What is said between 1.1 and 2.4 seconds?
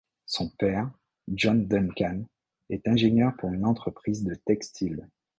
John Duncan,